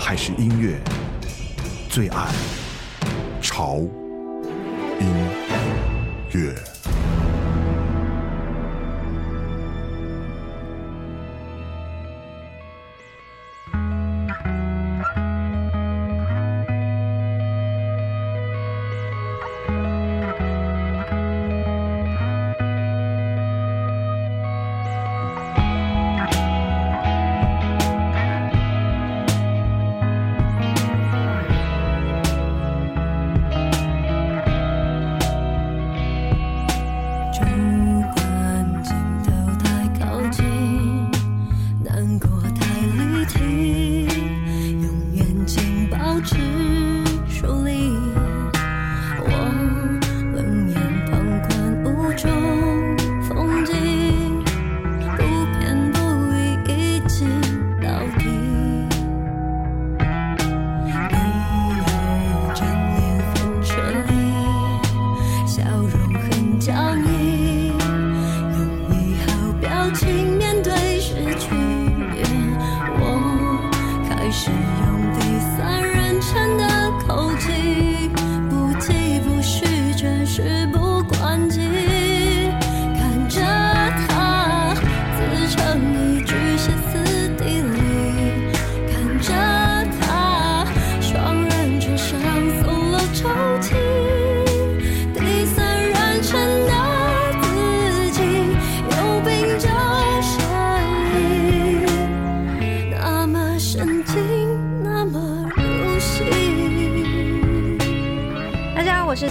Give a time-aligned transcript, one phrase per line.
[0.00, 0.80] 还是音乐，
[1.88, 2.26] 最爱
[3.40, 3.76] 潮
[4.98, 5.06] 音
[6.32, 6.69] 乐。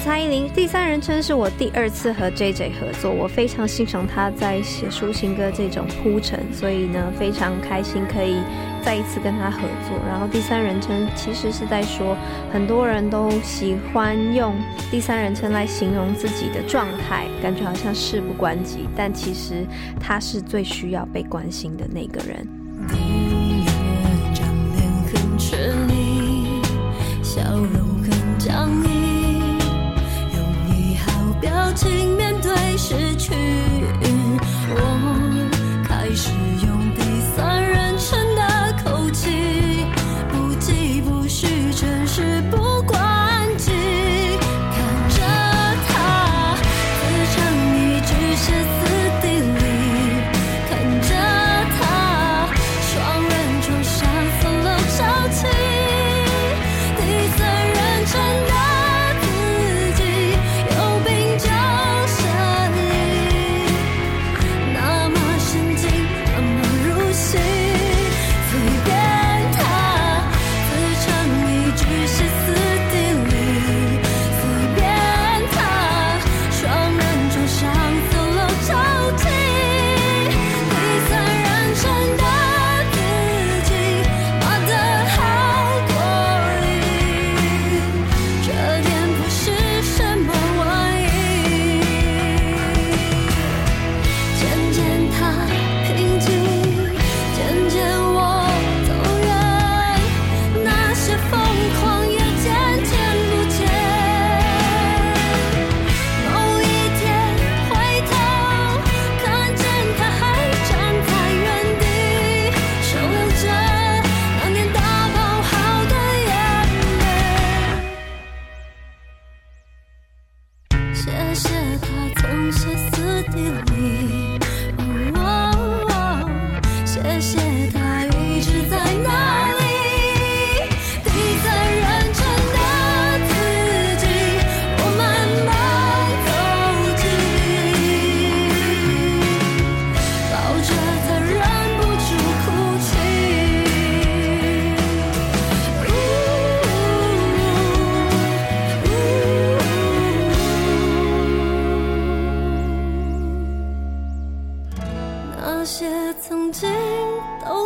[0.02, 8.38] 蔡依林，第三人称是我第二次和 J J 合作，我非常欣赏他在写抒情歌这种铺陈，所以呢非常开心可以
[8.82, 10.00] 再一次跟他合作。
[10.08, 12.16] 然后第三人称其实是在说，
[12.52, 14.56] 很多人都喜欢用
[14.90, 19.66] 第三人称来形容自己的状态，感觉好像事不关己，但其实
[20.00, 22.59] 他是最需要被关心的那个人。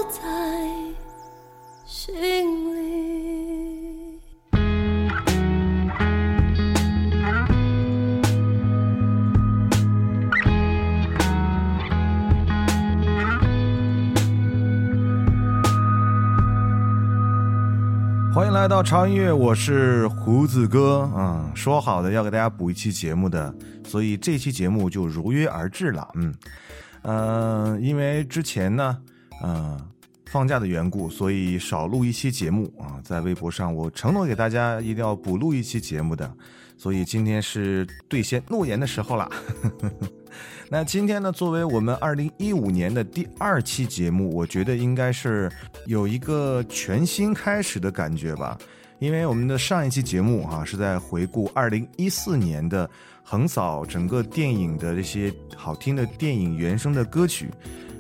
[0.09, 0.19] 在
[1.85, 2.13] 心
[2.75, 2.83] 里。
[18.33, 21.09] 欢迎来到超音乐，我是胡子哥。
[21.15, 23.53] 嗯，说好的要给大家补一期节目的，
[23.85, 26.07] 所以这期节目就如约而至了。
[27.03, 28.97] 嗯，因为之前呢，
[29.44, 29.79] 嗯。
[30.33, 33.00] 放假的缘故，所以少录一期节目啊。
[33.03, 36.33] 在微博上，我承诺给大家一定要补录一期节目的，
[36.75, 39.30] 所以今天是兑现诺言的时候了。
[40.71, 45.51] 那今天呢，作为我们二零一五年的第二期节目，我觉得应该是
[45.85, 48.57] 有一个全新开始的感觉吧。
[48.97, 52.89] 因为我们的上一期节目哈、是在回顾二零一四年的
[53.21, 57.51] 横扫整个电影的这些好听的电影原声的歌曲。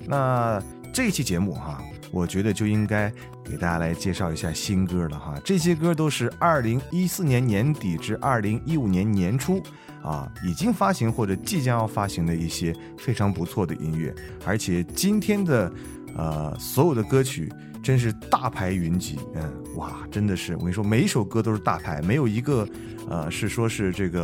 [0.07, 0.59] 那
[0.91, 1.79] 这一期节目哈、
[2.13, 3.11] 我觉得就应该
[3.43, 5.35] 给大家来介绍一下新歌了哈。
[5.43, 9.61] 这些歌都是二零一四年年底至二零一五年年初。
[10.03, 14.13] 啊，已经发行或者即将要发行的一些非常不错的音乐，
[14.45, 15.71] 而且今天的
[16.17, 17.49] 呃所有的歌曲
[17.81, 22.67] 真是大牌云集，嗯，哇，真的是我跟你说，每一首歌都是大牌，没有一个
[23.09, 24.23] 呃是说是这个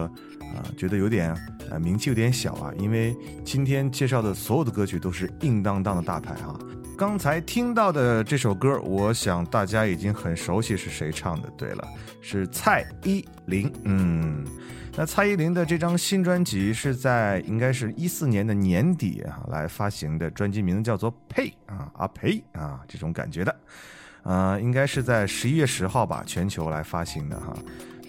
[0.54, 1.34] 呃觉得有点
[1.70, 3.16] 呃名气有点小啊，因为
[3.46, 6.60] 今天介绍的所有的歌曲都是硬当当的大牌啊。
[7.00, 11.50] 刚才听到的这首歌，我想大家已经很熟悉是谁唱的。
[11.56, 11.88] 对了，
[12.22, 13.72] 是蔡依林。
[13.86, 14.46] 嗯，
[14.98, 23.56] 那蔡依林的这张新专辑是在应该是一四年的年底啊来发行的，专辑名字叫做《呸》啊啊呸啊这种感觉的，
[24.24, 27.56] 呃，应该是在十一月十号吧全球来发行的哈。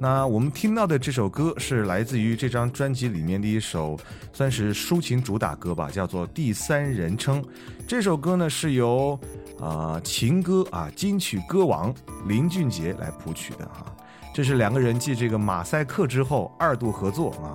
[0.03, 3.99] 那我们听到的这首歌是来自于这张专辑里面的一首，
[4.33, 7.43] 算是抒情主打歌吧，叫做《第三人称》。
[7.87, 9.21] 这首歌呢是由
[9.61, 11.95] 啊、情歌啊金曲歌王
[12.27, 13.95] 林俊杰来谱曲的哈、
[14.33, 17.53] 这是两个人继这个马赛克之后二度合作啊，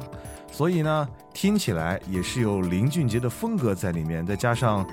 [0.52, 4.88] 所以呢听起来也是有林俊杰的风格在里面，再加上。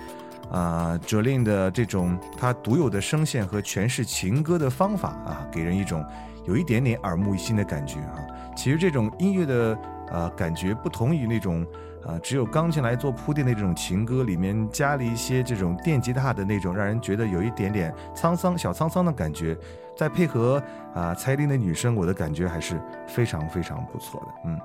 [0.51, 6.05] 啊 j o l i n 的这种他独有的声线和诠释情歌的方法啊，给人一种
[6.45, 8.19] 有一点点耳目一新的感觉啊。
[8.57, 9.79] 其实这种音乐的
[10.11, 11.67] 呃感觉不同于那种
[12.05, 19.57] 啊只有钢琴来做铺垫的这种情歌，里面加了一些这种电吉他的那种让人觉得有一点点沧桑小沧桑的感觉，
[19.97, 20.63] 再配合
[20.95, 24.61] 啊蔡依林的女声，我的感觉还是非常非常不错的，嗯。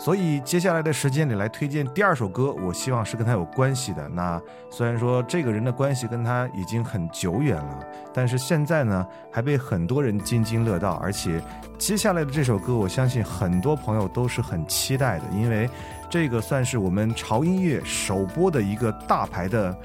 [0.00, 4.08] 所以接下来的时间里来推荐第二首歌，我希望是跟他有关系的。
[4.08, 11.38] 那虽然说这个人的关系跟他已经很久远了，但是现在呢还被很多人津津乐道，而且
[11.76, 15.68] 接下来的这首歌，我相信很多朋友都是很期待的，因为
[16.08, 19.76] 这个算是我们潮音乐首播的一个大牌的，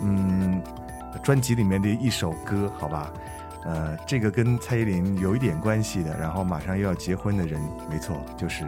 [0.00, 0.62] 嗯，
[1.20, 3.12] 专辑里面的一首歌，好吧？
[3.64, 8.64] 呃，这个跟蔡依林有一点关系的，然后马上又要结婚的人，没错，就是。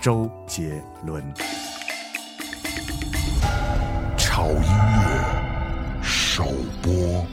[0.00, 1.22] 周杰伦。
[4.16, 6.44] 潮音乐首
[6.82, 7.24] 播。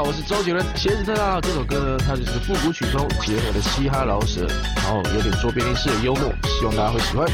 [0.00, 0.64] 好，我是周杰伦。
[0.74, 7.28] 鞋子特大号这首歌呢，它就是复古曲风结合了嘻哈饶舌，然后有点卓别林式的幽默，希望大家会喜欢。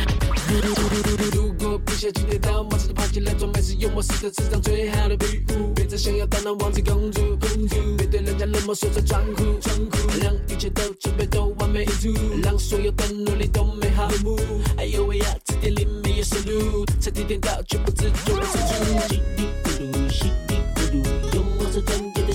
[1.32, 5.72] 如果不小心跌倒，马上就爬起来，装麦是幽默是这世上最好的礼物。
[5.76, 14.40] 别再想要当那王子公主，公主，别对人家冷漠说着装酷，装酷，让一切都准备都完美无误，让所有的努力都美好落幕。
[14.76, 18.58] 哎呦喂呀，字典里没有收录，才点点到却不知就会输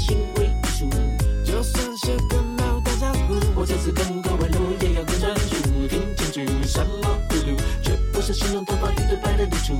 [0.01, 0.89] 行为艺术。
[1.43, 9.77] 就算是跟猫打招呼，我这次跟狗问路也要更专注，听清楚什么葫芦，绝不是形容头发一对白的女主。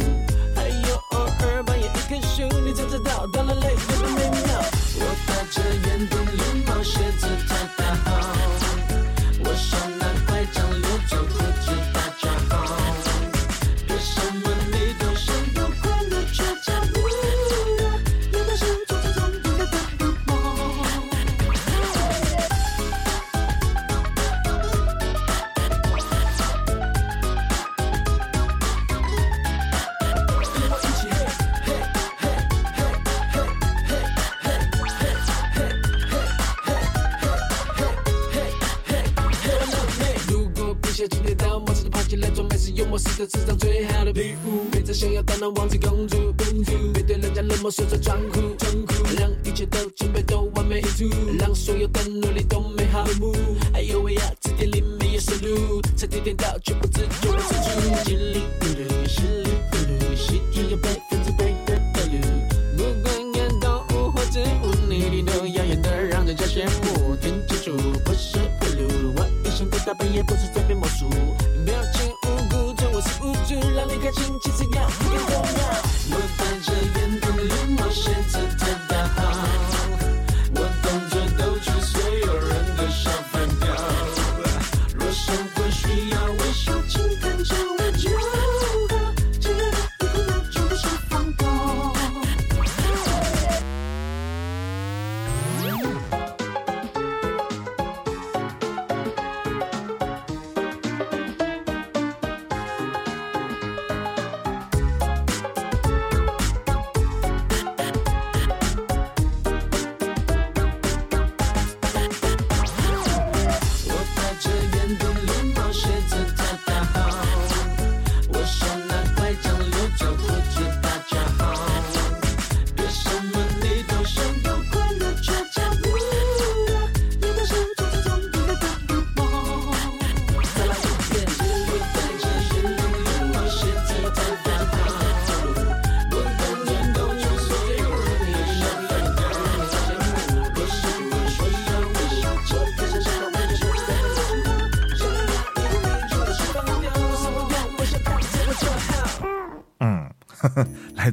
[44.46, 44.70] 物。
[44.72, 52.42] 别再想要当那王子公主，公主，别对人家冷漠说着装酷，装酷，让一切都准备都完美无误，让所有的努力。
[52.52, 53.34] 都美好落幕。
[53.74, 56.71] 哎呦喂呀，字典噜，才点点到却不自觉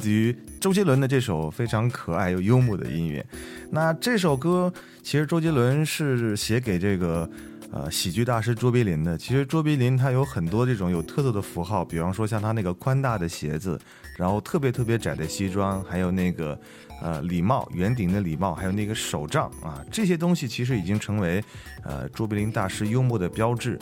[0.09, 3.23] 自于周杰伦的这首非常可爱又幽默的音乐。
[3.71, 4.73] 那这首歌
[5.03, 7.29] 其实周杰伦是写给这个
[7.71, 9.19] 呃喜剧大师卓别林的。
[9.19, 13.79] 其实卓别林他有很多这种有特色的符号，比方说像他那个宽大的鞋子，
[14.17, 16.59] 然后特别特别窄的西装，还有那个
[17.03, 21.45] 呃礼帽圆顶的礼帽，还有那个手杖啊，这些东西其实已经成为
[21.85, 23.79] 呃卓别林大师幽默的标志。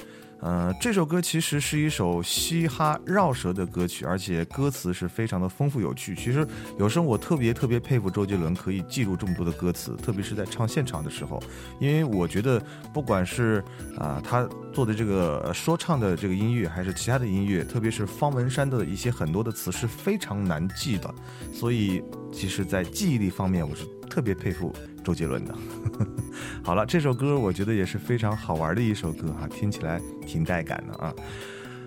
[0.47, 6.15] 呃，这首歌其实是一首嘻哈绕舌的歌曲，而且歌词是非常的丰富有趣。
[6.15, 6.47] 其实
[6.79, 11.43] 有时候我特别特别佩服周杰伦可以记住这么多的歌词，特别是在唱现场的时候，
[11.81, 12.63] 因为我觉得
[12.95, 13.61] 不管是
[13.99, 21.13] 啊、他做的这个说唱的这个音乐，还是其他的音乐，特别是方文山的一些很多的词是非常难记的，
[21.53, 22.01] 所以
[22.33, 24.73] 其实在记忆力方面，我是特别佩服
[25.07, 25.55] 周杰伦的。
[26.65, 31.15] 好了，这首歌我觉得也是非常好玩的一首歌哈、听起来挺带感的啊。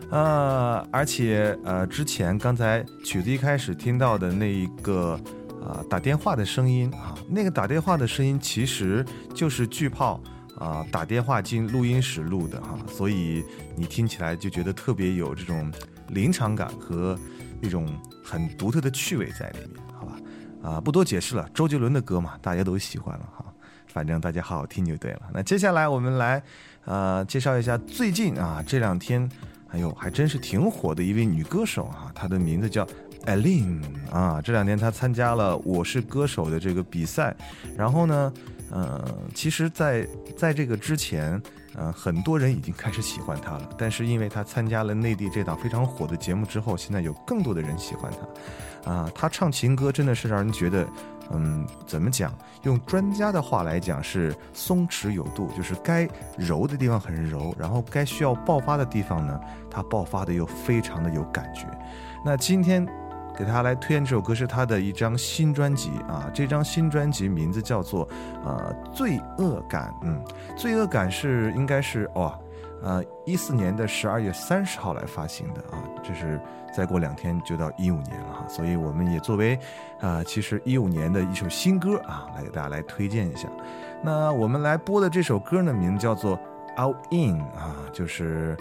[0.10, 5.20] 呃，而且呃，之前刚才曲子一开始听到的那一个
[5.62, 10.24] 啊、打电话的声音啊，那个打电话的声音其实就是巨炮
[10.58, 13.44] 啊、打电话进录音室录的哈、所以
[13.76, 15.70] 你听起来就觉得特别有这种
[16.08, 17.20] 临场感和
[17.62, 17.86] 一种
[18.24, 19.84] 很独特的趣味在里面，
[20.64, 23.46] 啊，不多解释了，周杰伦的歌嘛，大家都喜欢了哈。
[23.88, 25.22] 反正大家好好听就对了。
[25.34, 26.42] 那接下来我们来
[26.86, 29.30] 呃介绍一下最近啊这两天，
[29.70, 32.88] 哎呦还真是挺火的一位女歌手啊，她的名字叫
[33.26, 34.42] alin 啊。
[34.42, 37.36] 这两天她参加了《我是歌手》的这个比赛，
[37.76, 38.34] 然后呢，
[38.70, 41.42] 呃，其实在，在这个之前。
[41.76, 48.18] 呃，很多人已经开始喜欢她了，但是因为她参加了内地这档非常火的节目之后，现在有更多的人喜欢她。
[48.86, 50.88] 啊，他唱情歌真的是让人觉得，
[51.32, 52.34] 嗯，怎么讲？
[52.64, 56.08] 用专家的话来讲是松弛有度，就是该
[56.38, 61.66] 柔的地方很柔，然后该需要爆发的地方呢，他爆发的又非常的有感觉。
[62.26, 62.86] 那今天
[63.38, 68.08] 给大家来推荐这首歌是他的一张新专辑啊，这张新专辑名字叫做
[68.44, 70.22] 呃罪恶感，嗯，
[70.58, 72.38] 罪恶感是应该是哇。
[72.82, 76.40] 呃，一四年的十二月三十号来发行的啊，这是
[76.76, 79.60] 再过两天就到一五年了哈，所以我们也作为
[80.00, 83.50] 啊、其实一五年的一首新歌啊，来给大家来推荐一下。
[84.04, 86.40] 那我们来播的这首歌呢，名字叫做
[86.78, 88.56] Out In 啊，就是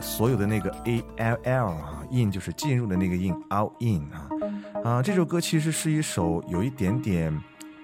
[0.00, 4.28] 所有的那个 A L L 啊，In 就是进入的那个 In，Out In 啊
[4.84, 7.40] 啊，这首歌其实是一首有一点点。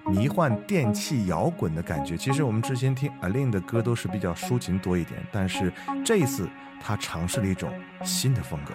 [0.07, 2.17] 迷幻电器摇滚的感觉。
[2.17, 5.71] 其实我们之前听 Alin 的歌都是比较抒情多一点，但是
[6.03, 6.49] 这一次
[6.81, 7.71] 他尝试了一种
[8.03, 8.73] 新的风格。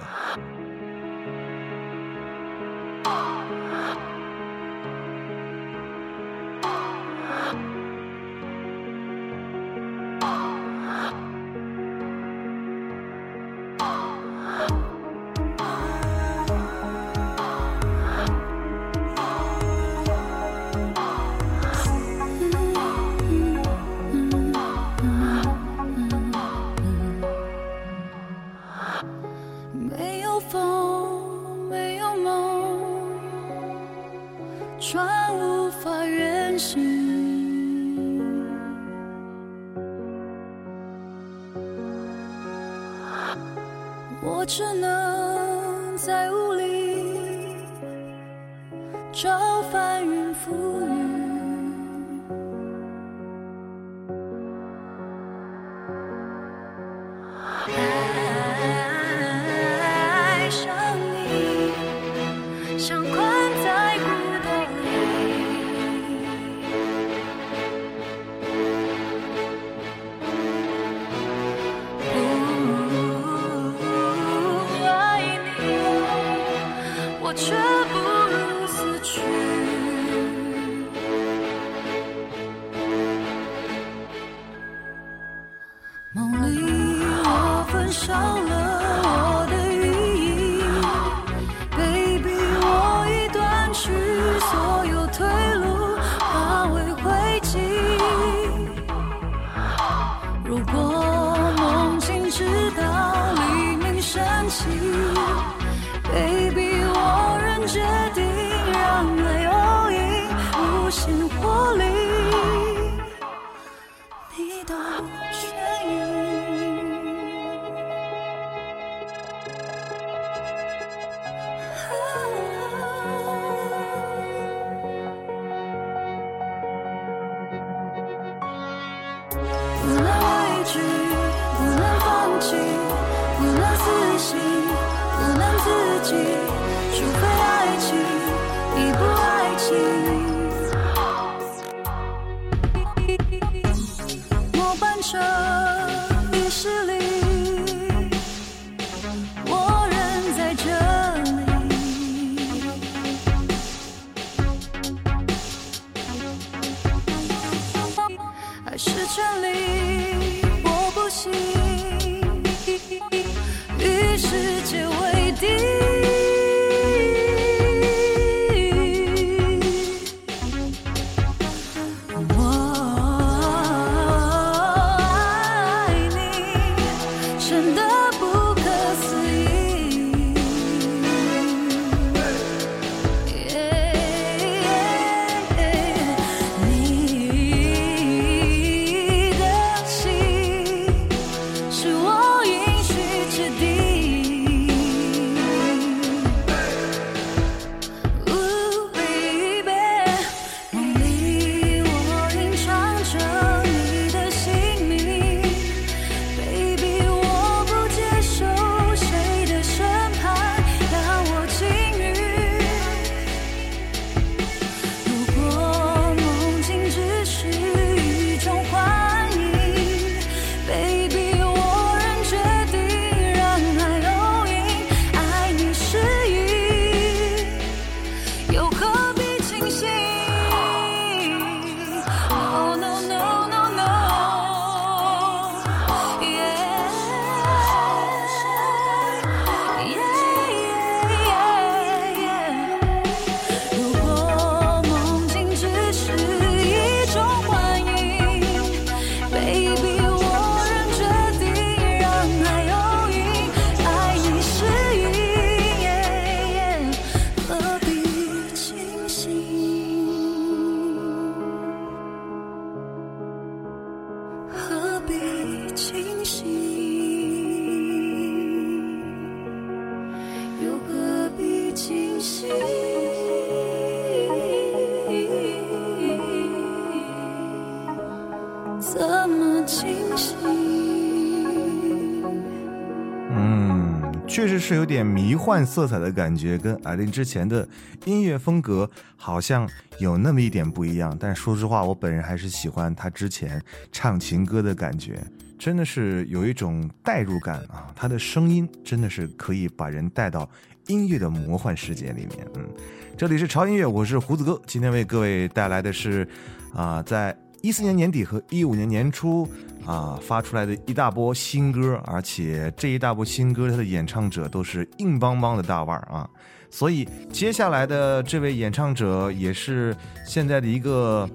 [284.67, 287.67] 是有点迷幻色彩的感觉，跟艾琳之前的
[288.05, 289.69] 音乐风格好像
[290.01, 291.17] 有那么一点不一样。
[291.21, 295.23] 但说实话，我本人还是喜欢她之前唱情歌的感觉，
[295.57, 297.95] 真的是有一种代入感啊！
[297.95, 300.51] 她的声音真的是可以把人带到
[300.89, 302.45] 音乐的魔幻世界里面。
[302.57, 302.69] 嗯，
[303.17, 306.27] 这里是潮音乐，我是胡子哥，今天为各位带来的是
[306.75, 307.35] 啊、在
[307.67, 309.49] 一四年年底和一五年年初
[309.85, 316.31] 啊发出来的一大波新歌，而且这一大波新歌，它的演唱者都是硬邦邦的大腕儿啊，
[316.71, 321.29] 所以接下来的这位演唱者也是现在的一个。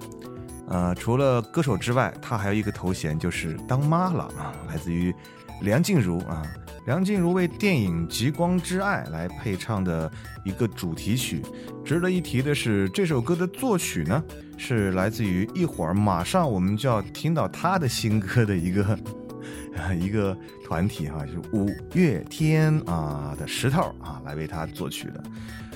[0.68, 5.14] 呃，除了歌手之外，他还有一个头衔，就是当妈了啊，来自于
[5.60, 6.42] 梁静茹啊。
[6.84, 10.10] 梁静茹为电影《极光之爱》来配唱的
[10.44, 11.40] 一个主题曲。
[11.84, 14.22] 值得一提的是，这首歌的作曲呢，
[14.56, 18.98] 是来自于一会儿马上我们就要听到他的新歌的一个
[19.98, 25.22] 一个团体哈、就是五月天啊的石头啊来为他作曲的。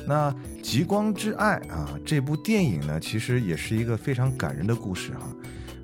[0.09, 5.27] 那《极光之爱》啊这部电影呢，其实也是一个非常感人的故事哈、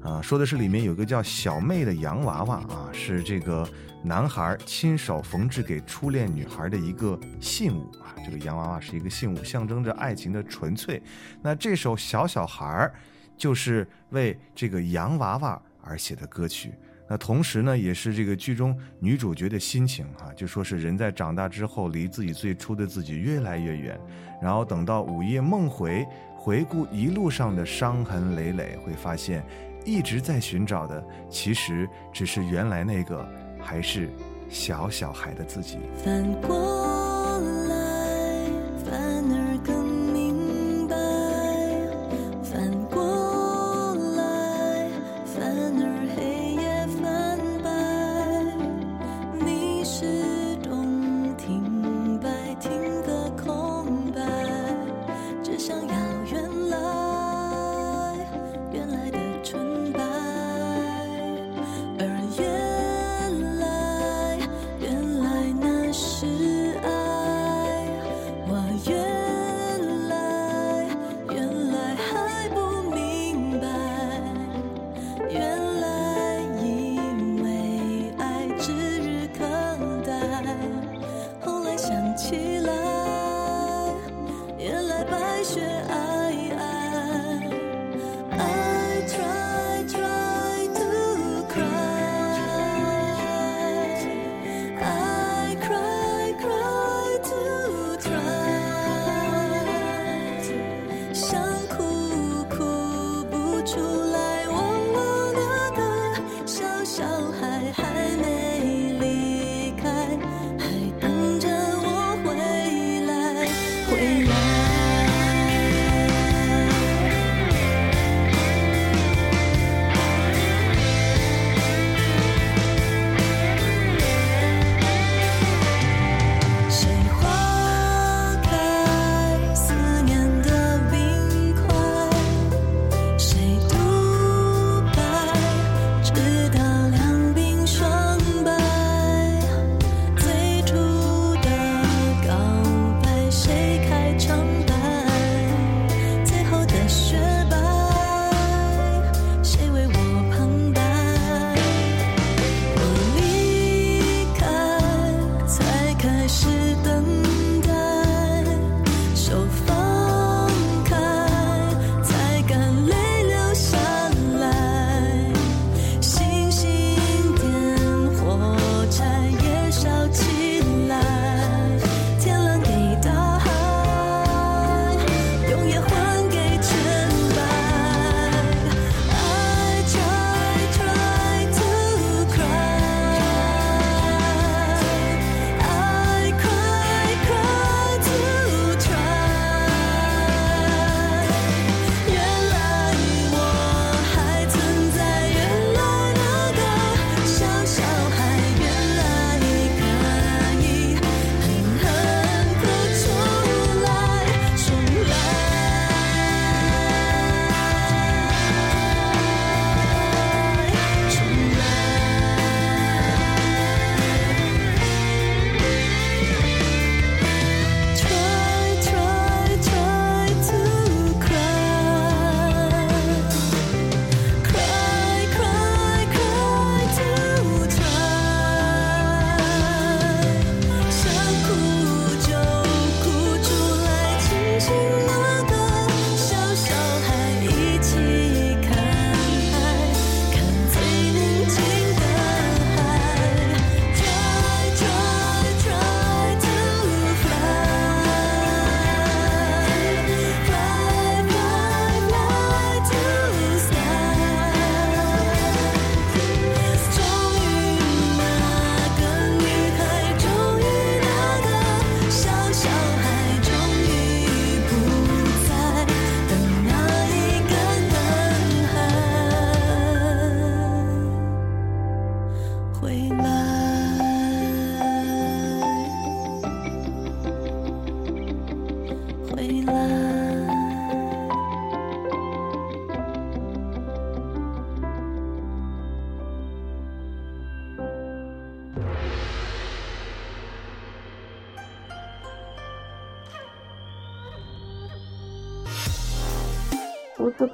[0.03, 3.69] 啊说的是里面有个叫小妹的洋娃娃啊，是这个
[4.03, 8.15] 男孩亲手缝制给初恋女孩的一个信物啊。
[8.25, 11.03] 这个洋娃娃是一个信物，象征着爱情的纯粹。
[11.41, 12.95] 那这首《小小孩儿》
[13.37, 16.73] 就是为这个洋娃娃而写的歌曲。
[17.09, 24.01] 那同时呢，也是这个剧中女主角的心情哈、就说是人在长大之后，离自己最初的自己越来越远，
[24.41, 29.45] 然后等到午夜梦回，回顾一路上的伤痕累累，会发现
[29.85, 33.27] 一直在寻找的，其实只是原来那个
[33.61, 34.11] 还是
[34.49, 35.79] 小小孩的自己。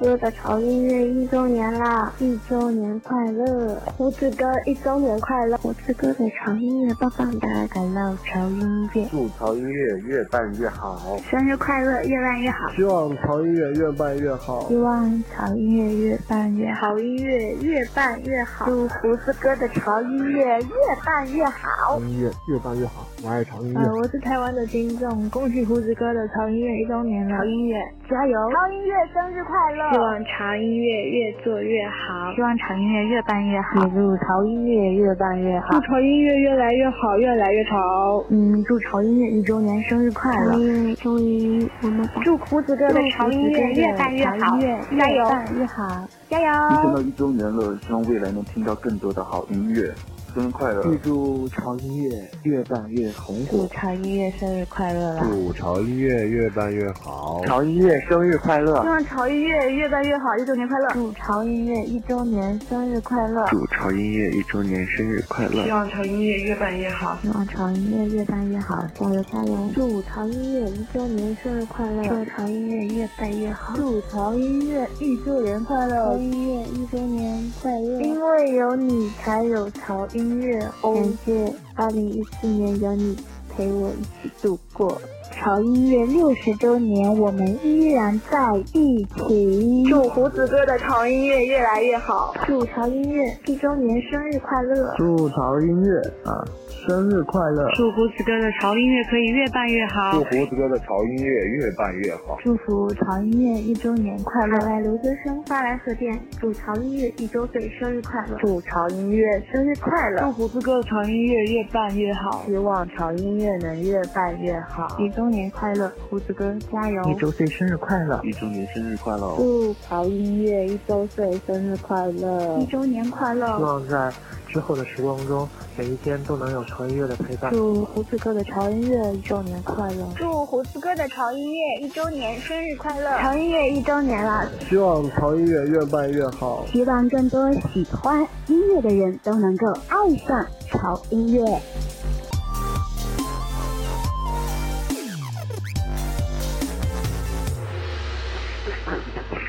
[0.09, 2.11] 哥的潮音乐一周年啦！
[2.19, 5.59] 一周年快乐，胡子哥一周年快乐！
[5.59, 12.71] 胡子哥的潮音乐棒棒哒，感到潮音乐，祝潮音乐越办越好，生日快乐，越办越好！
[12.75, 18.65] 希望潮音乐越办越好，希望潮音乐越办越好，潮音乐越办越好！
[18.65, 20.65] 祝胡子哥的潮音乐越
[21.05, 23.07] 办越好，潮音乐越办越好！
[23.23, 23.81] 我爱潮音乐。
[23.83, 27.37] 呃，我是台湾的听众，恭喜胡子哥的潮音乐一周年了！
[27.37, 27.77] 潮音乐
[28.09, 28.51] 加油！
[28.53, 29.98] 潮音乐生日快乐！
[29.99, 38.25] 希望潮音乐越做越好，希望潮音乐越办越好，祝潮音乐越办越好，祝潮音乐越来越好，越来越潮。
[38.31, 40.95] 嗯，祝潮音乐一周年生日快乐！
[40.95, 44.57] 终于我们祝胡子哥的潮音乐越办越好，
[44.97, 45.17] 加油！
[45.17, 46.47] 越办越好，加油！
[46.47, 49.93] 一天到一周年了，希望未来能听到更多的好音乐。
[50.35, 50.85] 生日快乐！
[50.85, 53.59] 预祝潮音乐越办越红火！
[53.59, 55.27] 祝潮音乐生日快乐啦！
[55.29, 57.43] 祝潮音乐越办越好！
[57.47, 58.83] 潮音乐生日快乐！
[58.83, 60.89] 希望潮音乐越办越好，一周年快乐！
[60.93, 63.47] 祝潮音乐一周年生日快乐！
[63.49, 65.65] 祝潮音乐一周年生日快乐！
[65.65, 67.19] 希望潮音乐越办越好！
[67.23, 69.71] 希望潮音乐越办越好，加油加油！
[69.75, 72.03] 祝潮音乐一周年生日快乐！
[72.05, 73.75] 祝潮音乐越办越好！
[73.77, 75.97] 祝潮音乐一周年快乐！
[75.97, 78.01] 潮音乐一周年快乐！
[78.01, 80.95] 因为有你才有潮音乐哦！
[80.95, 83.17] 感谢二零一四年有你
[83.55, 85.01] 陪我一起度过。
[85.31, 89.85] 潮音乐六十周年，我们依然在一起。
[89.89, 92.35] 祝胡子哥的潮音乐越来越好！
[92.45, 94.93] 祝潮音乐一周年生日快乐！
[94.97, 96.45] 祝潮音乐啊
[96.89, 97.71] 生日快乐！
[97.75, 100.13] 祝胡子哥的潮音乐可以越办越好！
[100.13, 102.39] 祝胡子哥的潮音乐越办越好！
[102.43, 104.59] 祝福潮音乐一周年快乐！
[104.61, 108.39] 来留学生发来贺电，祝潮音乐一周岁生日快乐！
[108.39, 110.23] 祝潮音乐生日快乐！
[110.23, 112.43] 祝胡子哥的潮音乐越办越好！
[112.47, 114.97] 希望潮音乐能越办越好！
[114.99, 117.03] 一周年快乐，胡子哥加油！
[117.11, 118.19] 一周岁生日快乐！
[118.25, 119.37] 一周年生日快乐！
[119.37, 122.57] 祝潮音乐一周岁生日快乐！
[122.59, 123.59] 一周年快乐！
[123.59, 124.11] 希望在
[124.49, 127.53] 之后的时光中，每一天都能有潮音乐的陪伴。
[127.53, 130.09] 祝胡子哥的潮音乐一周年快乐！
[130.17, 133.19] 祝胡子哥的潮音乐一周年生日快乐！
[133.19, 136.65] 潮音乐一周年了，希望潮音乐越办越好。
[136.73, 141.45] 希望更多喜欢音乐的人都能够爱上潮音乐。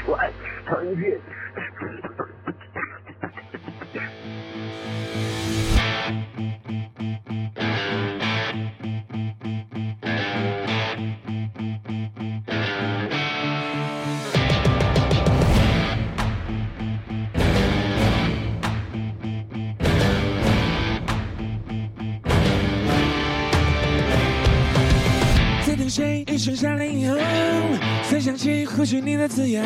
[0.08, 0.30] 我爱
[0.68, 1.20] 潮音乐。
[26.60, 27.16] 下来以后，
[28.10, 29.64] 才想起呼吸你的滋养，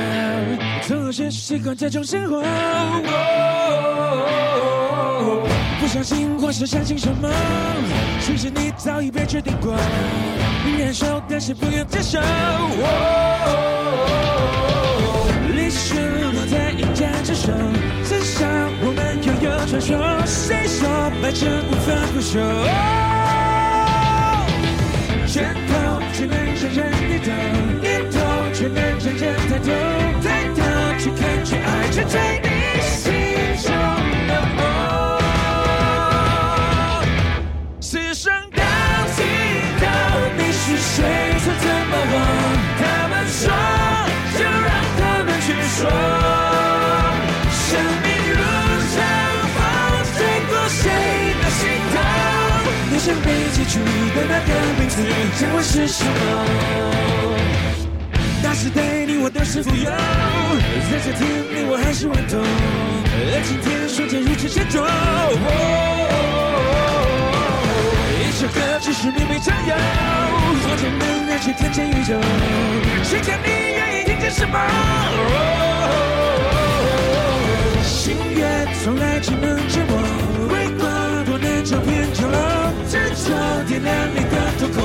[0.84, 2.43] 从何时习惯这种生活？
[5.82, 7.27] 不相信或是相信什么？
[8.21, 9.75] 其实你早已被决定过，
[10.63, 12.19] 你忍受，但是不愿接受。
[15.56, 17.51] 历史落在一家之手，
[18.03, 18.45] 至少
[18.84, 19.97] 我们拥有传说。
[20.27, 20.88] 谁说
[21.23, 22.38] 白痴无法不朽？
[25.25, 25.92] 拳头
[26.63, 27.32] 只能深深低头，
[27.82, 28.17] 念头
[28.54, 29.67] 却能真正抬头，
[30.23, 30.62] 抬头
[30.97, 32.53] 去看去爱，去追
[53.21, 53.80] 被记住
[54.15, 54.49] 的那个
[54.80, 54.95] 名字，
[55.39, 56.10] 将会是什么？
[58.41, 61.21] 那是对你我都是富有，在这天
[61.54, 64.84] 你我还是顽童，而今天瞬间如此沉重。
[68.19, 69.73] 一首歌只是勉勉强有，
[70.62, 72.12] 昨天能让谁天堑宇宙？
[73.04, 74.58] 谁叫你愿意听见什么？
[77.82, 79.91] 心愿从来只能折磨，
[80.52, 80.84] 为过
[81.34, 82.38] 多难找遍角落，
[82.88, 83.34] 执着
[83.67, 84.84] 点亮你的瞳孔。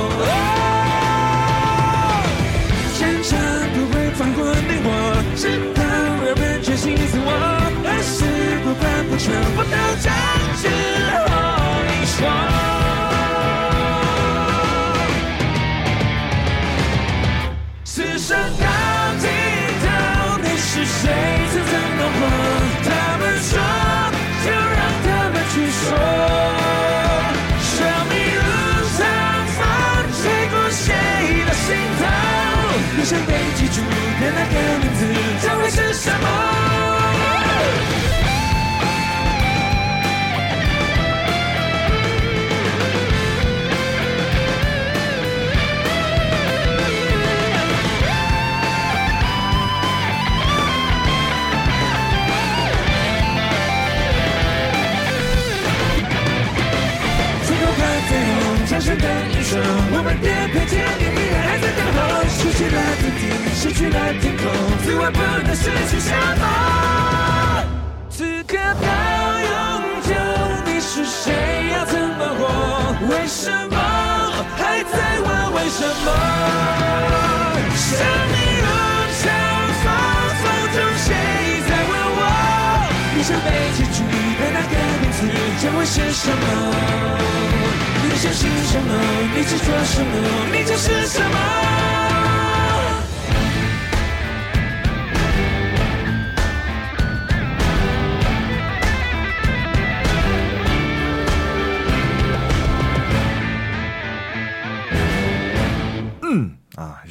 [2.97, 3.37] 坚强
[3.75, 4.87] 不会放过你我，
[5.35, 5.83] 直到
[6.25, 7.29] 人们决心自我，
[7.85, 8.25] 还是
[8.63, 10.11] 不管不全部都将
[10.57, 10.65] 之
[11.29, 11.37] 后
[11.87, 12.58] 你说。
[33.09, 33.87] 想被记住的
[34.21, 35.03] 那个名字，
[35.41, 36.27] 将会是什么？
[57.47, 58.11] 天空的飞，
[59.41, 59.59] 声，
[59.91, 60.88] 我们的传奇。
[62.59, 63.21] 失去了自己，
[63.55, 64.43] 失去了天空，
[64.83, 67.63] 此外不能失去什么。
[68.09, 68.83] 此刻到
[69.39, 69.55] 永
[70.03, 70.11] 久
[70.65, 71.31] 你是谁，
[71.71, 72.19] 要怎么？
[72.37, 72.43] 活？
[73.15, 73.77] 为什么？
[74.57, 76.11] 还在问为什么？
[77.79, 77.95] 生
[78.27, 78.67] 命如
[79.23, 79.23] 潮，
[79.79, 79.87] 风
[80.43, 80.43] 风
[80.75, 81.07] 中谁
[81.63, 82.21] 在问我？
[83.15, 84.03] 你想被记住
[84.35, 85.17] 的那个名字
[85.63, 86.43] 将会是什么？
[88.03, 88.91] 你相信什么？
[89.33, 90.11] 你执着什么？
[90.51, 91.39] 你就是什么？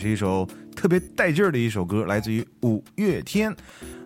[0.09, 3.55] 一首特别带劲儿的一首歌，来自于五月天。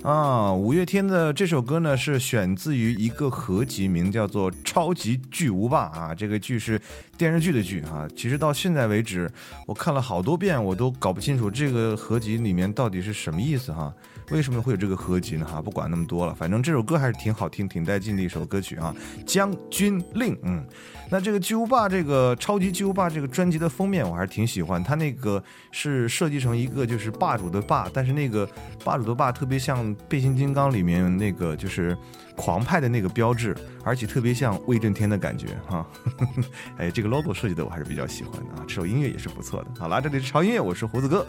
[0.02, 6.12] 啊，五月天的这首歌呢是选自于一个合集，名叫做《超级巨无霸》啊。
[6.12, 6.80] 这个剧是
[7.16, 8.08] 电视剧的剧啊。
[8.16, 9.30] 其实到现在为止，
[9.64, 13.94] 我看了好多遍，我都搞不清楚这个合集里面到底是什么意思哈。
[14.30, 15.44] 为什么会有这个合集呢？
[15.44, 20.34] 哈，不管那么多了，反正这首歌还是挺好听、挺带劲的一首歌曲啊，《将军令》。
[20.42, 20.64] 嗯，
[21.10, 28.48] 那这个巨无霸这个超级巨无霸这个专辑的封面我还是挺喜欢，它那个是设计成一个就是霸主的霸，但是那个
[28.84, 31.96] 霸主的霸特别像变形金刚里面那个就是
[32.42, 35.86] 狂派的那个标志，而且特别像威震天的感觉哈。
[36.76, 39.70] 哎，这个 logo 设计的我还是比较喜欢的啊，这首音乐也是不错的。
[39.78, 41.24] 好啦，这里是潮音乐，我是胡子哥。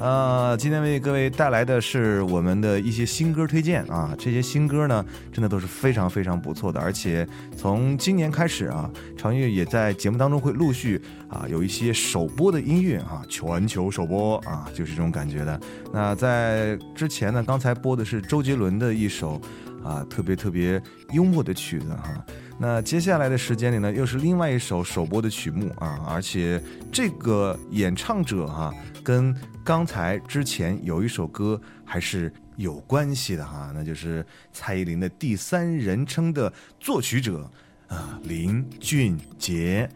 [0.00, 7.24] 呃，今天为各位带来的是我们的一些新歌推荐啊，这些新歌呢，真的都是非常非常不错的，而且
[7.56, 15.60] 从今年开始啊，潮音乐也在节目当中会陆续啊有一些首播的音乐啊，全球首播啊，就是这种感觉的。
[15.92, 19.40] 那在之前呢，刚才播的是周杰伦的一首
[19.86, 22.24] 啊特别特别幽默的曲子哈。
[22.58, 37.48] 那接下来的时间里呢，又是另外一首首播的曲目啊，而且这个演唱者哈、跟刚才之前有一首歌还是有关系的哈，那就是蔡依林的第三人称的作曲者
[37.88, 39.86] 啊林俊杰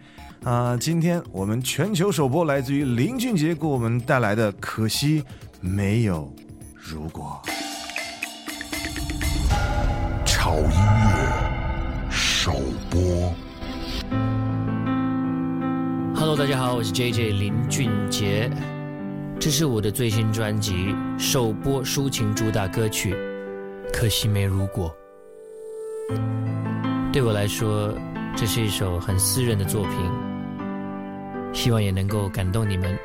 [0.44, 0.76] 啊。
[0.76, 5.24] 今天我们全球首播来自于林俊杰给我们带来的《可惜
[5.62, 6.30] 没有
[6.74, 7.40] 如果》。
[10.50, 12.50] 好音乐首
[12.90, 13.32] 播。
[16.12, 18.50] Hello，大家好，我是 JJ 林俊杰，
[19.38, 23.14] 这是我的最新专辑首播抒情主打歌曲
[23.92, 24.92] 《可惜没如果》。
[27.12, 27.94] 对我来说，
[28.34, 29.92] 这是一首很私人的作品，
[31.52, 32.98] 希望也能够感动你们。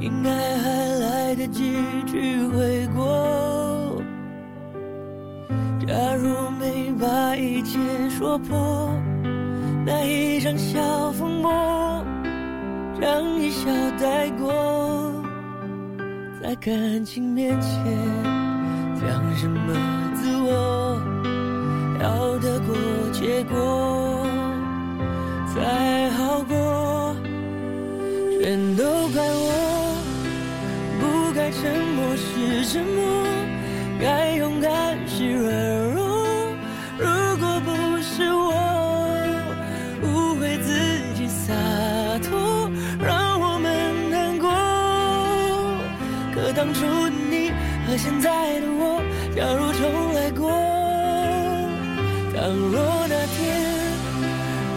[0.00, 1.74] 应该还来得及
[2.06, 4.02] 去悔过。
[5.86, 8.90] 假如没把一切说破，
[9.84, 11.50] 那一场小风波，
[13.00, 15.12] 让一笑带过，
[16.42, 17.70] 在感情面前
[19.00, 19.74] 讲什么
[20.14, 20.98] 自我？
[22.02, 22.74] 要得过
[23.12, 24.26] 且过
[25.52, 27.14] 才好过，
[28.40, 29.39] 全都怪我
[31.52, 33.26] 沉默是沉默，
[34.00, 36.54] 该勇敢是软弱。
[36.96, 37.06] 如
[37.38, 38.54] 果不是我
[40.02, 40.68] 误会自
[41.14, 41.52] 己洒
[42.22, 42.70] 脱，
[43.04, 44.48] 让我们难过。
[46.32, 47.50] 可当初的你
[47.86, 49.02] 和现在的我，
[49.34, 50.48] 假如重来过。
[52.32, 53.38] 倘若那天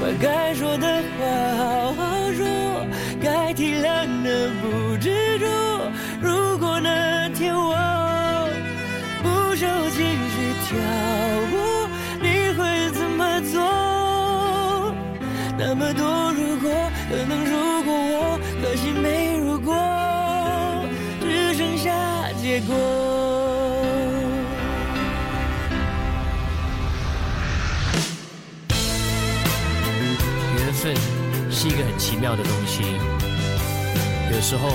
[0.02, 1.03] 把该说的
[22.54, 22.76] 结果。
[30.56, 30.96] 缘分
[31.50, 32.84] 是一个很奇妙的东西，
[34.32, 34.70] 有时候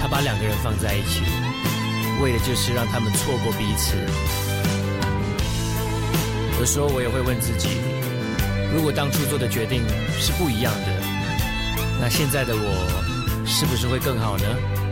[0.00, 1.22] 他把两个人放在一起，
[2.20, 3.94] 为的就是让他们错过彼此。
[6.58, 7.68] 有时候我也会问自己，
[8.74, 9.84] 如果当初做的决定
[10.18, 10.88] 是不一样的，
[12.00, 14.91] 那现在的我是不是会更好呢？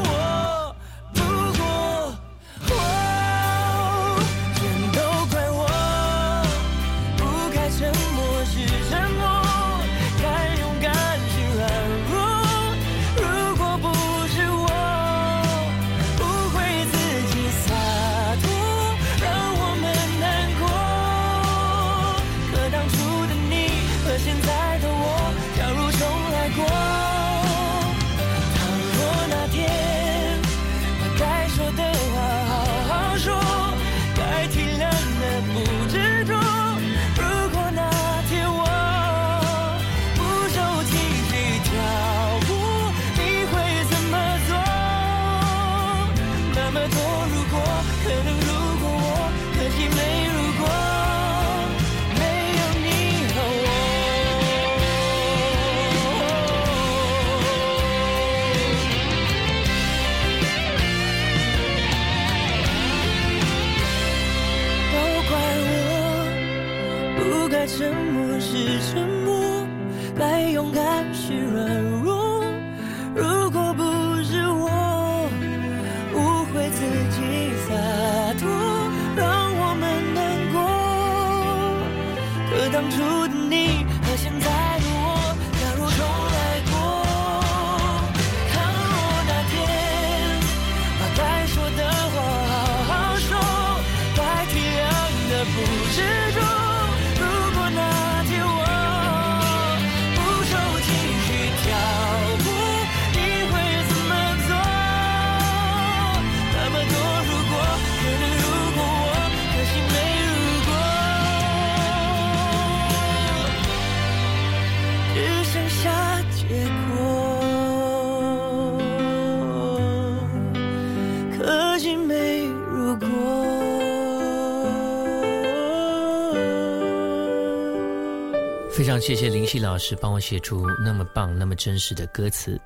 [129.01, 132.61] 谢谢林夕老师帮我写出那么棒、那么真实的歌词，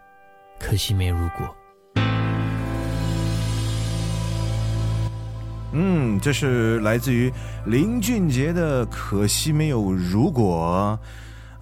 [0.60, 1.56] 可惜没如果。
[5.72, 7.32] 嗯，这是来自于
[7.66, 11.00] 林俊杰的《可惜没有如果》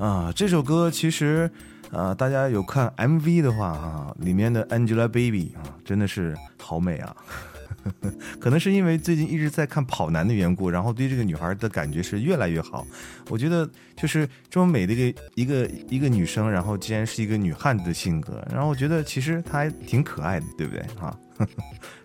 [0.03, 0.33] 啊。
[0.35, 1.49] 这首歌其实
[1.91, 7.15] 啊，大家有看 MV 的话啊，里面的 Angelababy 啊，真的是好美啊。
[8.39, 12.85] 可能是因为最近一直在看跑男的缘故，然后对这个女孩的感觉是越来越好。
[13.29, 21.17] 我觉得就是这么美的一个一个一个女生，然后竟然是一个女汉子的性格，然后我觉得其实她还挺可爱的，对不对哈？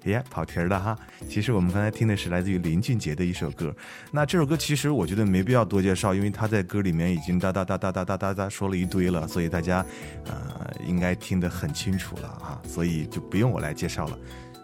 [0.05, 0.99] 耶，跑题儿了哈。
[1.29, 3.75] 其实我们刚才听的是来自于林俊杰的一首歌。
[4.11, 9.85] 那这首歌其实我觉得没必要多介绍，因为他在歌里面已经哒哒哒哒哒哒哒哒说了一堆了，所以大家
[10.25, 14.19] 呃应该听得很清楚了哈，所以就不用我来介绍了。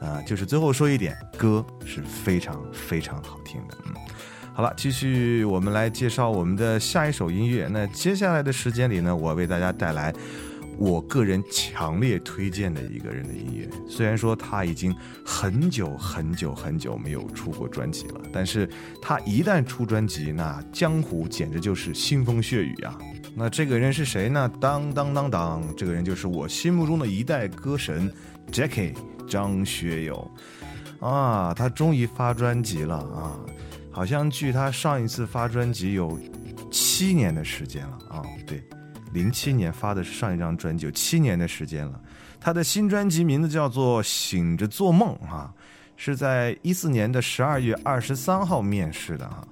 [0.04, 3.76] 啊、就是最后说一点，歌是非常非常好听的。
[3.86, 3.94] 嗯，
[4.52, 7.66] 好了，继续我们来介绍我们的下一首音乐。
[7.70, 10.14] 那接下来的时间里呢，我为大家带来
[10.76, 13.68] 我个人强烈推荐的一个人的音乐。
[13.88, 14.94] 虽然说他已经
[15.24, 18.68] 很久很久很久没有出过专辑了，但是
[19.00, 22.98] 他一旦出专辑，那江湖简直就是腥风血雨啊！
[23.36, 24.50] 那这个人是谁呢？
[24.60, 28.12] 当当当当，这个人就是我心目中的一代歌神
[28.52, 28.94] Jackie
[29.28, 30.30] 张学友
[31.00, 31.52] 啊！
[31.54, 33.38] 他终于发专辑了啊！
[33.90, 36.18] 好像距他上一次发专辑有
[36.70, 38.22] 七年的时间了啊！
[38.46, 38.62] 对，
[39.12, 42.00] 零七年发的是上一张专辑，有七年的时间了。
[42.40, 45.52] 他的新专辑名字叫做《醒着做梦》啊，
[45.96, 49.46] 是在一四年的十二月二十三号面世的哈。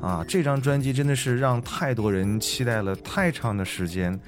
[0.00, 4.18] 啊，这张专辑真的是让太多人期待了太长的时间。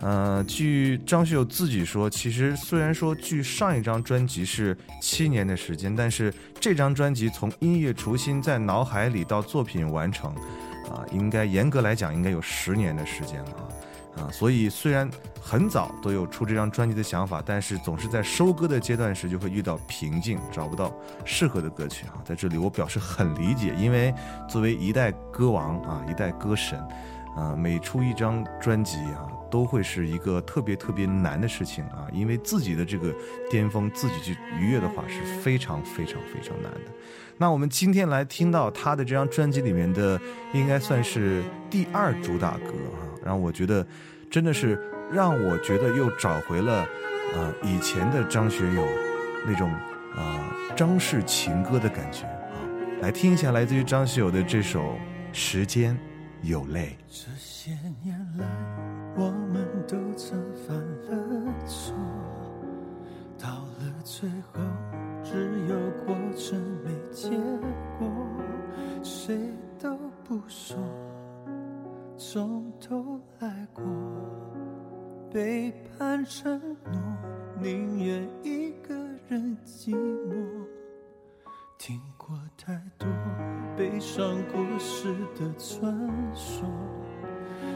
[0.00, 10.30] 呃，据张学友自己说，其实虽然说距上一张专辑是七年的时间，但是这张专辑从音乐雏心在脑海里到作品完成，
[10.90, 13.64] 啊，应该严格来讲应该有十年的时间了啊。
[14.16, 15.06] 啊，所以虽然
[15.38, 20.90] 很早都有出这张专辑的想法，但是总是在收歌的阶段时就会遇到瓶颈，找不到
[21.24, 22.16] 适合的歌曲啊。
[22.24, 24.14] 在这里我表示很理解，因为
[24.48, 26.78] 作为一代歌王啊，一代歌神，
[27.36, 33.10] 啊，每出一张专辑啊，都会是一个特别特别难的事情啊，因为自己的这个
[33.50, 36.90] 巅峰自己去逾越的话是非常非常非常难的。
[37.38, 40.20] 那我们今天来听到他的这张专辑里面的，
[40.52, 43.86] 应该算是第二主打歌啊，让我觉得
[44.30, 44.78] 真的是
[45.10, 46.86] 让我觉得又找回了、
[47.32, 48.86] 呃以前的张学友
[49.46, 49.74] 那种、
[50.16, 52.60] 呃张氏情歌的感觉啊，
[53.00, 54.82] 来听一下来自于张学友的这首
[55.32, 55.98] 《时间
[56.42, 56.94] 有泪》。
[57.24, 57.70] 这些
[58.02, 58.44] 年来，
[59.16, 59.32] 我
[60.16, 60.74] 曾犯
[61.10, 61.94] 了错，
[63.38, 64.60] 到了最后，
[65.22, 67.28] 只有过程没结
[67.98, 68.08] 果，
[69.02, 69.94] 谁都
[70.24, 70.78] 不说，
[72.16, 73.84] 从头来过，
[75.30, 76.58] 背叛承
[76.90, 76.98] 诺，
[77.60, 78.94] 宁愿一个
[79.28, 80.66] 人寂寞。
[81.76, 83.06] 听过太多
[83.76, 85.94] 悲伤故事的传
[86.34, 86.66] 说，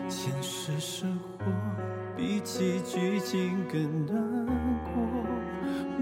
[0.09, 1.45] 现实生活
[2.17, 4.47] 比起剧情更难
[4.85, 5.03] 过。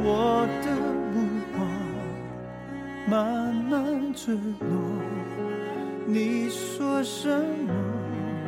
[0.01, 0.71] 我的
[1.13, 1.17] 目
[1.53, 1.67] 光
[3.09, 4.77] 慢慢坠落，
[6.07, 7.73] 你说什么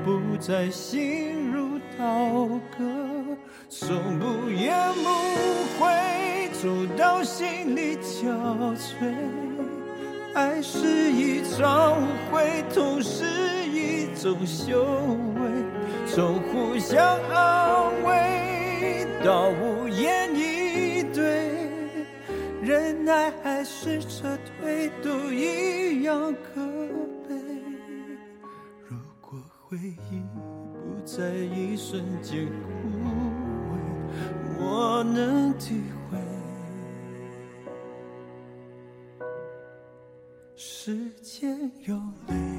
[0.04, 2.84] 不再心如刀割，
[3.68, 8.28] 从不言不会走到心里憔
[8.76, 9.12] 悴。
[10.34, 13.24] 爱是一场误会，同时
[14.20, 15.50] 一种修为，
[16.06, 21.48] 从互相安慰到无言以对，
[22.60, 24.28] 忍耐还是撤
[24.60, 26.60] 退，都一样可
[27.26, 27.34] 悲。
[28.86, 30.22] 如果回忆
[30.74, 32.90] 不在一瞬间枯
[33.70, 33.78] 萎，
[34.60, 36.18] 我能体会。
[40.56, 41.96] 时间有
[42.28, 42.49] 泪。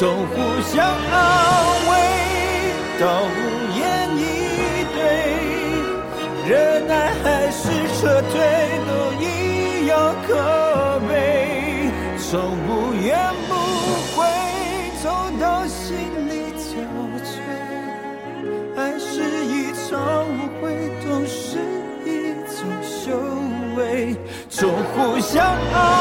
[0.00, 0.80] 从互相
[1.12, 1.14] 安
[1.90, 1.92] 慰
[2.98, 3.38] 到无
[3.78, 3.84] 言
[4.16, 4.18] 以
[4.94, 4.98] 对，
[6.48, 7.68] 忍耐还是
[8.00, 8.40] 撤退，
[8.88, 8.90] 都
[9.22, 9.24] 一
[9.88, 9.92] 样
[10.26, 10.30] 可
[11.06, 11.12] 悲。
[12.16, 13.12] 从无怨
[13.46, 13.52] 不
[14.16, 14.24] 悔，
[15.02, 15.04] 走
[15.38, 15.92] 到心
[16.30, 16.64] 里憔
[17.22, 17.28] 悴。
[18.78, 19.12] 爱是
[19.44, 20.64] 一场误会，
[21.04, 21.58] 痛是
[22.06, 22.08] 一
[22.46, 23.12] 种修
[23.76, 24.16] 为。
[24.48, 25.99] 从互相安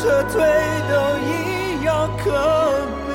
[0.00, 0.38] 撤退，
[0.88, 0.94] 都
[1.26, 2.30] 一样可
[3.08, 3.10] 悲。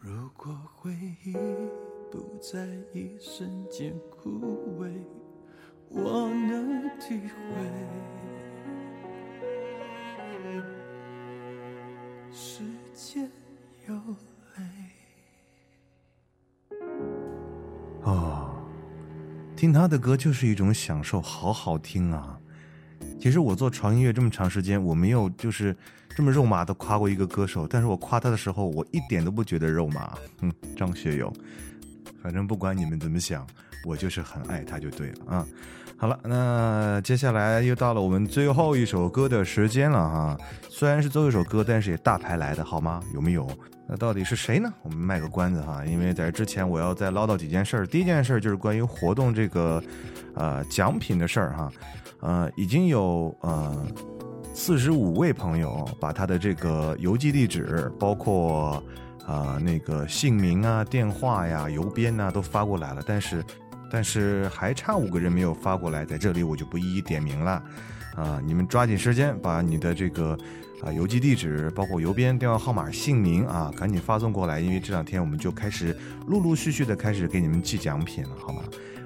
[0.00, 0.90] 如果回
[1.24, 1.32] 忆
[2.10, 4.30] 不在一瞬间枯
[4.80, 4.90] 萎，
[5.90, 7.54] 我能体会。
[12.32, 13.30] 时间
[13.86, 13.94] 有
[19.60, 22.34] 听他的歌就是一种享受，好好听啊！
[23.20, 25.76] 其实我做床音乐这么长时间，我没有就是
[26.16, 30.16] 这么肉麻的夸过一个歌手，但是我夸他的时候，我一点都不觉得肉麻。
[30.40, 31.30] 嗯，张学友，
[32.22, 33.46] 反正不管你们怎么想，
[33.86, 35.46] 我就是很爱他就对了啊。
[35.96, 40.38] 好了，那接下来又到了我们最后一首歌的时间了哈。
[40.68, 43.02] 虽然是最后一首歌，但是也大牌来的好吗？
[43.12, 43.46] 有没有？
[43.86, 44.72] 那到底是谁呢？
[44.82, 47.86] 我们卖个关子哈，因为在之前我要再唠叨几件事儿。
[47.86, 49.82] 第一件事儿就是关于活动这个
[50.34, 51.70] 呃奖品的事儿哈，
[52.20, 53.86] 呃，已经有呃
[54.54, 58.82] 四十五位朋友把他的这个邮寄地址，包括
[59.26, 63.44] 啊、那个姓名啊、电话呀、邮编呐、都发过来了，但是
[63.90, 67.62] 但是还差五个人没有发过来，在这里我就不一一点名了
[68.16, 70.36] 啊、你们抓紧时间把你的这个。
[70.82, 75.94] 啊，邮寄地址包括邮编、电话号码、姓名啊，赶紧发送过来，因为这两天我们就开始
[76.26, 78.62] 陆陆续续的开始给你们寄奖品了，好吗？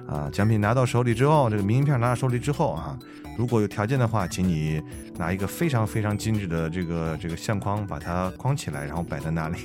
[0.07, 2.97] 啊，奖品拿到手里之后，这个明信片拿到手里之后啊，
[3.37, 4.81] 如果有条件的话，请你
[5.17, 9.57] 拿一个非常非常精致的这个这个相框，把它框起来，然后摆在那里，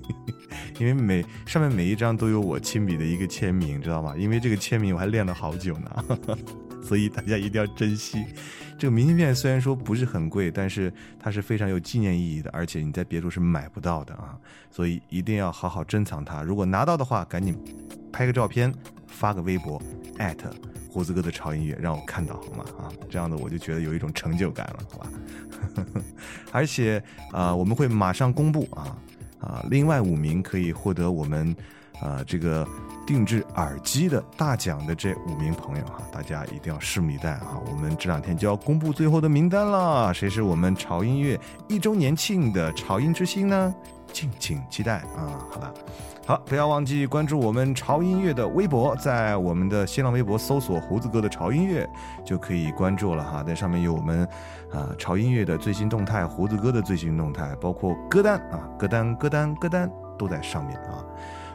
[0.78, 4.14] 因为每上面每一张都有我亲笔的一个签名，知道吗？
[4.16, 6.04] 因为这个签名我还练了好久呢，
[6.84, 8.24] 所以大家一定要珍惜。
[8.78, 14.38] 这个明信片虽然说不是很贵，但是它是非常有纪念意义的，而且你在别处是买不到的啊，
[14.70, 16.42] 所以一定要好好珍藏它。
[16.42, 17.54] 如果拿到的话，赶紧
[18.10, 18.72] 拍个照片，
[19.06, 19.80] 发个微博，
[20.16, 20.50] 艾特
[20.92, 22.64] 胡子哥的潮音乐，让我看到好吗？
[22.78, 25.06] 啊，这样的我就觉得有一种成就感了，好吧？
[26.50, 28.96] 而且啊、我们会马上公布啊
[29.40, 31.54] 啊，另外五名可以获得我们
[32.00, 32.66] 啊、这个
[33.06, 37.60] 定制耳机的大奖的这五名朋友哈，大家一定要拭目以待啊！
[37.70, 41.38] 我们这两天就要公布最后的名单了，谁是我们潮音乐
[41.68, 43.74] 一周年庆的潮音之星呢？
[44.12, 45.44] 敬请期待啊！
[45.50, 45.74] 好了。
[46.30, 51.84] 好，不要忘记关注我们潮音乐的微博，在我们的新浪微博搜索“胡子哥的潮音乐”
[52.24, 53.42] 就可以关注了哈。
[53.42, 54.24] 在上面有我们
[54.70, 61.04] 啊潮音乐的最新动态，胡子哥的最新动态，包括歌单啊歌单歌单歌单都在上面啊。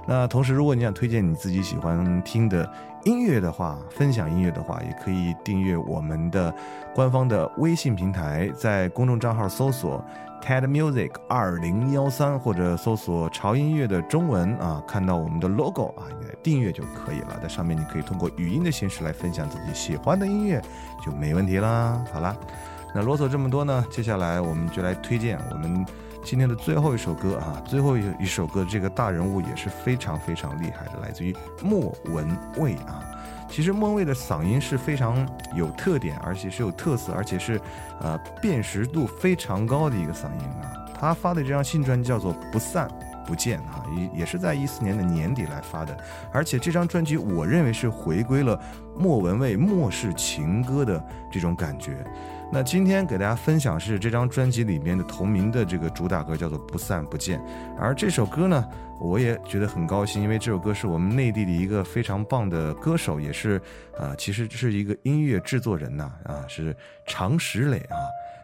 [0.08, 2.70] 那同时，如果你想推荐你自己喜欢听的
[3.06, 6.54] 音乐的话，分享音乐的话，也可以订阅我们的
[6.94, 10.04] 官方的微信平台，在公众账号搜索
[10.46, 17.40] TED Music 二零幺三，或者搜索潮音乐的中文啊，看到我们的 logo 啊，你来订阅就可以了。
[17.42, 20.62] 在上面你可以通过语音的形式来分享自己喜欢的音乐，
[21.04, 22.00] 就没问题啦。
[22.14, 22.36] 好啦，
[22.94, 25.84] 那啰嗦这么多呢，接下来我们就来推荐我们
[26.24, 33.02] 今天的最后一首歌啊，最后一一首歌，这个大人物也是非常非常厉害的，来自于莫文蔚啊。
[33.56, 35.26] 其实莫文蔚的嗓音是非常
[35.56, 37.58] 有特点，而且是有特色，而且是
[38.02, 40.76] 呃辨识度非常高的一个嗓音啊。
[40.94, 42.86] 他发的这张新专辑叫做《不散
[43.26, 45.98] 不见》啊，也也是在一四年的年底来发的，
[46.34, 48.60] 而且这张专辑我认为是回归了
[48.94, 51.02] 莫文蔚末世情歌的
[51.32, 52.06] 这种感觉。
[52.52, 57.40] 那今天给大家分享是这张专辑里面的同名的这个主打歌，叫做《不散不见》。
[57.78, 58.66] 而这首歌呢，
[59.02, 63.62] 我也觉得很高兴，因为这首歌是我们内地的一个非常棒的歌手，也是
[63.98, 66.74] 啊、其实是一个音乐制作人呐啊，是
[67.06, 67.98] 常石磊啊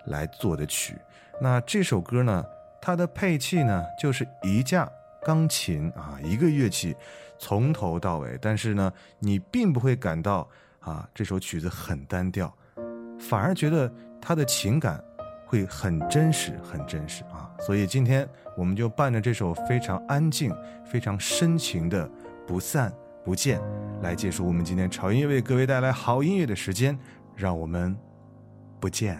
[0.07, 0.95] 来做的曲。
[1.39, 2.43] 那这首歌呢，
[2.81, 4.91] 它的配器呢就是一架
[5.23, 6.93] 钢琴啊，一个乐器
[7.39, 10.45] 从头到尾，但是呢，你并不会感到
[10.79, 12.53] 啊这首曲子很单调。
[13.21, 15.01] 反而觉得他的情感
[15.45, 17.49] 会很真实，很真实啊！
[17.59, 20.51] 所以今天我们就伴着这首非常安静、
[20.85, 22.07] 非常深情的
[22.45, 22.91] 《不散
[23.23, 23.59] 不见》，
[24.01, 26.97] 来结束我们今天潮音乐为各位带来好音乐的时间。
[27.33, 27.97] 让我们
[28.79, 29.19] 不见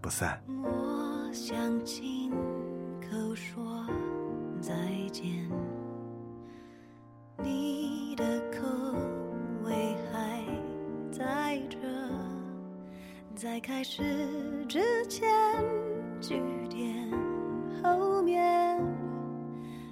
[0.00, 0.42] 不散。
[0.48, 1.54] 我想
[1.84, 2.32] 亲
[3.00, 3.86] 口说
[4.60, 4.74] 再
[5.12, 5.24] 见，
[7.40, 7.83] 你
[13.44, 14.02] 在开始
[14.66, 15.28] 之前，
[16.18, 16.40] 句
[16.70, 17.06] 点
[17.82, 18.80] 后面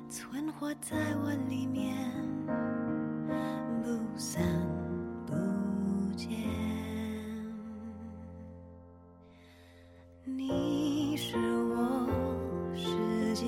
[0.08, 1.94] 存活在我里面，
[3.82, 4.42] 不散
[5.26, 5.34] 不
[6.16, 6.30] 见。
[10.24, 12.08] 你是我
[12.74, 13.44] 世界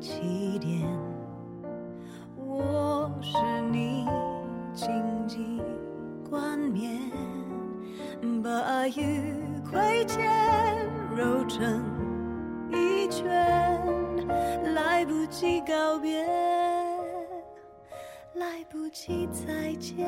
[0.00, 0.84] 起点，
[2.36, 3.38] 我是
[3.70, 4.04] 你
[4.74, 4.88] 荆
[5.28, 5.62] 棘
[6.28, 7.00] 冠冕，
[8.52, 9.32] 把爱与
[9.70, 10.28] 亏欠
[11.16, 11.82] 揉成
[12.70, 13.26] 一圈，
[14.74, 16.22] 来不及告别，
[18.34, 20.06] 来不及再见。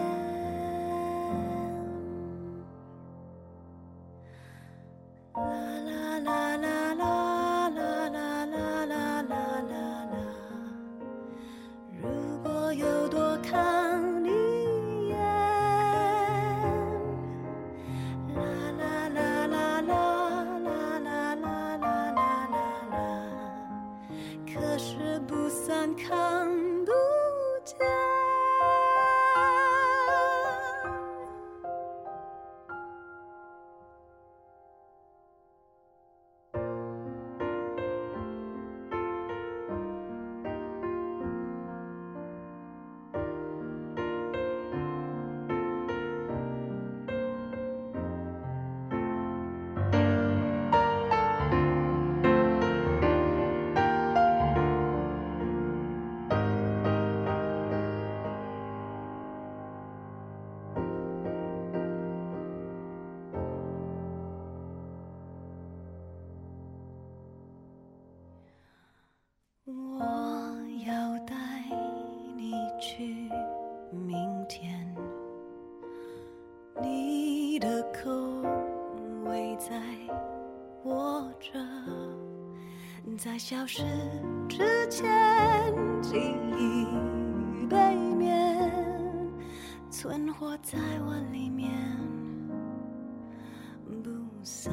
[83.47, 83.83] 消失
[84.49, 84.57] 之
[84.89, 85.05] 前，
[86.01, 86.17] 记
[86.57, 88.73] 忆背面
[89.91, 91.71] 存活在我里面，
[94.03, 94.09] 不
[94.43, 94.73] 散。